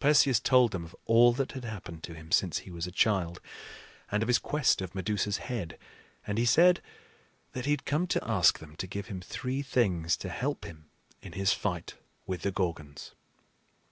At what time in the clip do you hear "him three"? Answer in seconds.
9.06-9.62